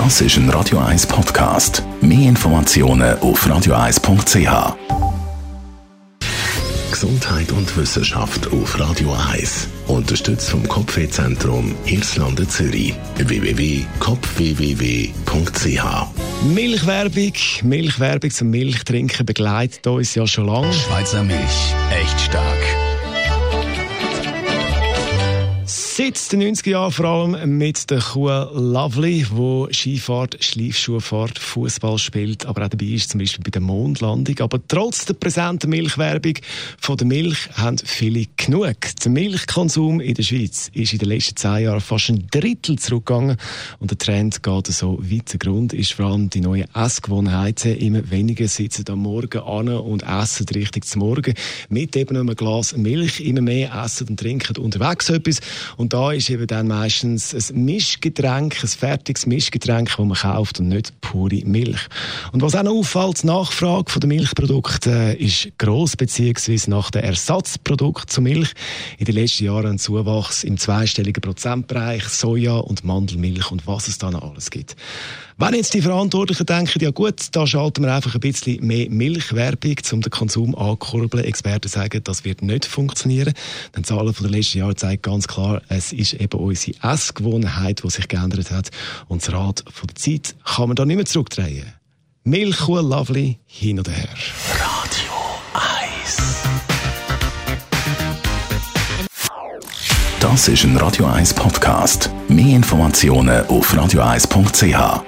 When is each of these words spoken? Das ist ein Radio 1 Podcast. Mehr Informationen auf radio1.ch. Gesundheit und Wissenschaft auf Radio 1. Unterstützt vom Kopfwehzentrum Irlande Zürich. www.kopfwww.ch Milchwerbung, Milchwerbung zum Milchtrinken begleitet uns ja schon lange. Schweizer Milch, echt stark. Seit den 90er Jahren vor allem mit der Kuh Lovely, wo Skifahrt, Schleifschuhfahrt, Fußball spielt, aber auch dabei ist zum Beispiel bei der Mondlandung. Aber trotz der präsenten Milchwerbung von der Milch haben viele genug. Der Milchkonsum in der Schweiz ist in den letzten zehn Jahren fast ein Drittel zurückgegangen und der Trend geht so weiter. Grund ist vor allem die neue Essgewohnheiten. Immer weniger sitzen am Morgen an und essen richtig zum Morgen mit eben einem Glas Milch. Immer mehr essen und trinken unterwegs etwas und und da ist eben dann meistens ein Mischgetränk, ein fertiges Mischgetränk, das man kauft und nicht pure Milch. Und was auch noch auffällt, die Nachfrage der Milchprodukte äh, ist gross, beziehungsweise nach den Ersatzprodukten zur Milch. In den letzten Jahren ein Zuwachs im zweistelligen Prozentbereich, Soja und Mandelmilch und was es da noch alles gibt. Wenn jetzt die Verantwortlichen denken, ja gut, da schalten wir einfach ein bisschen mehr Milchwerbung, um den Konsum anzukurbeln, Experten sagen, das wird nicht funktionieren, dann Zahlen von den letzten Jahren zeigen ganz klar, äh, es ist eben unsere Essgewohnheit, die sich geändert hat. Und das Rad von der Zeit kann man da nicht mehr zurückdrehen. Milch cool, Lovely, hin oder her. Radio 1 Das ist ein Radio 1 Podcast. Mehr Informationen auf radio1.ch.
Das 0.00 0.20
ist 0.20 0.36
ein 0.36 0.48
Radio 0.50 0.78
1 0.78 1.08
Podcast. 1.08 1.82
Mehr 2.00 2.28
Informationen 2.28 3.18
auf 3.18 3.44
radio1.ch. 3.44 4.74
Gesundheit 6.88 7.50
und 7.50 7.76
Wissenschaft 7.76 8.46
auf 8.52 8.78
Radio 8.78 9.12
1. 9.32 9.66
Unterstützt 9.88 10.50
vom 10.50 10.68
Kopfwehzentrum 10.68 11.74
Irlande 11.84 12.46
Zürich. 12.46 12.94
www.kopfwww.ch 13.16 14.46
Milchwerbung, 16.46 17.32
Milchwerbung 17.64 18.30
zum 18.30 18.50
Milchtrinken 18.50 19.26
begleitet 19.26 19.84
uns 19.88 20.14
ja 20.14 20.24
schon 20.28 20.46
lange. 20.46 20.72
Schweizer 20.74 21.24
Milch, 21.24 21.74
echt 21.90 22.20
stark. 22.20 22.57
Seit 25.98 26.30
den 26.30 26.42
90er 26.42 26.70
Jahren 26.70 26.92
vor 26.92 27.04
allem 27.06 27.58
mit 27.58 27.90
der 27.90 27.98
Kuh 27.98 28.28
Lovely, 28.28 29.26
wo 29.32 29.66
Skifahrt, 29.72 30.36
Schleifschuhfahrt, 30.38 31.40
Fußball 31.40 31.98
spielt, 31.98 32.46
aber 32.46 32.66
auch 32.66 32.68
dabei 32.68 32.84
ist 32.84 33.10
zum 33.10 33.18
Beispiel 33.18 33.42
bei 33.42 33.50
der 33.50 33.62
Mondlandung. 33.62 34.38
Aber 34.38 34.60
trotz 34.68 35.06
der 35.06 35.14
präsenten 35.14 35.70
Milchwerbung 35.70 36.34
von 36.78 36.98
der 36.98 37.06
Milch 37.08 37.48
haben 37.54 37.78
viele 37.84 38.26
genug. 38.36 38.76
Der 39.04 39.10
Milchkonsum 39.10 39.98
in 40.00 40.14
der 40.14 40.22
Schweiz 40.22 40.70
ist 40.72 40.92
in 40.92 41.00
den 41.00 41.08
letzten 41.08 41.34
zehn 41.34 41.64
Jahren 41.64 41.80
fast 41.80 42.10
ein 42.10 42.28
Drittel 42.30 42.78
zurückgegangen 42.78 43.36
und 43.80 43.90
der 43.90 43.98
Trend 43.98 44.40
geht 44.44 44.68
so 44.68 45.00
weiter. 45.02 45.38
Grund 45.38 45.72
ist 45.72 45.94
vor 45.94 46.12
allem 46.12 46.30
die 46.30 46.40
neue 46.42 46.66
Essgewohnheiten. 46.76 47.74
Immer 47.76 48.08
weniger 48.08 48.46
sitzen 48.46 48.88
am 48.88 49.00
Morgen 49.00 49.40
an 49.42 49.68
und 49.70 50.04
essen 50.04 50.46
richtig 50.54 50.84
zum 50.84 51.00
Morgen 51.00 51.34
mit 51.70 51.96
eben 51.96 52.16
einem 52.16 52.36
Glas 52.36 52.76
Milch. 52.76 53.18
Immer 53.18 53.40
mehr 53.40 53.72
essen 53.84 54.10
und 54.10 54.20
trinken 54.20 54.58
unterwegs 54.62 55.10
etwas 55.10 55.40
und 55.76 55.87
und 55.88 55.94
da 55.94 56.12
ist 56.12 56.28
eben 56.28 56.46
dann 56.46 56.68
meistens 56.68 57.32
ein 57.50 57.64
Mischgetränk, 57.64 58.62
ein 58.62 58.66
fertiges 58.68 59.24
Mischgetränk, 59.24 59.88
das 59.88 59.96
man 59.98 60.10
kauft 60.12 60.60
und 60.60 60.68
nicht 60.68 60.92
pure 61.00 61.42
Milch. 61.46 61.80
Und 62.30 62.42
was 62.42 62.54
auch 62.54 62.62
noch 62.62 62.74
auffällt, 62.74 63.22
die 63.22 63.26
Nachfrage 63.28 63.98
der 63.98 64.06
Milchprodukte 64.06 64.90
äh, 64.90 65.16
ist 65.16 65.48
gross, 65.56 65.96
beziehungsweise 65.96 66.68
nach 66.68 66.90
den 66.90 67.04
Ersatzprodukten 67.04 68.10
zur 68.10 68.22
Milch. 68.22 68.50
In 68.98 69.06
den 69.06 69.14
letzten 69.14 69.44
Jahren 69.46 69.64
ein 69.66 69.78
Zuwachs 69.78 70.44
im 70.44 70.58
zweistelligen 70.58 71.22
Prozentbereich, 71.22 72.04
Soja 72.04 72.58
und 72.58 72.84
Mandelmilch 72.84 73.50
und 73.50 73.66
was 73.66 73.88
es 73.88 73.96
da 73.96 74.10
noch 74.10 74.30
alles 74.32 74.50
gibt. 74.50 74.76
Wenn 75.40 75.54
jetzt 75.54 75.72
die 75.72 75.82
Verantwortlichen 75.82 76.46
denken, 76.46 76.82
ja 76.82 76.90
gut, 76.90 77.20
da 77.30 77.46
schalten 77.46 77.84
wir 77.84 77.94
einfach 77.94 78.12
ein 78.12 78.20
bisschen 78.20 78.60
mehr 78.66 78.90
Milchwerbung, 78.90 79.76
um 79.92 80.00
den 80.00 80.10
Konsum 80.10 80.56
anzukurbeln, 80.56 81.22
Experten 81.24 81.68
sagen, 81.68 82.00
das 82.02 82.24
wird 82.24 82.42
nicht 82.42 82.64
funktionieren, 82.66 83.32
dann 83.70 83.84
Zahlen 83.84 84.12
von 84.12 84.26
den 84.26 84.34
letzten 84.34 84.58
Jahren 84.58 84.76
zeigen 84.76 85.00
ganz 85.00 85.28
klar, 85.28 85.62
äh, 85.68 85.77
es 85.78 85.92
ist 85.92 86.14
eben 86.14 86.38
unsere 86.40 86.76
Essgewohnheit, 86.82 87.84
die 87.84 87.90
sich 87.90 88.08
geändert 88.08 88.50
hat. 88.50 88.70
Und 89.06 89.22
das 89.22 89.32
Rad 89.32 89.64
von 89.72 89.86
der 89.86 89.94
Zeit 89.94 90.34
kann 90.44 90.68
man 90.68 90.74
da 90.74 90.84
nicht 90.84 90.96
mehr 90.96 91.04
zurückdrehen. 91.06 91.72
Milch 92.24 92.66
cool, 92.66 92.80
Lovely, 92.80 93.38
hin 93.46 93.78
oder 93.78 93.92
her. 93.92 94.08
Radio 94.54 95.12
1 95.54 96.18
Das 100.18 100.48
ist 100.48 100.64
ein 100.64 100.76
Radio 100.76 101.06
1 101.06 101.32
Podcast. 101.34 102.10
Mehr 102.28 102.56
Informationen 102.56 103.46
auf 103.46 103.72
radio1.ch. 103.72 105.04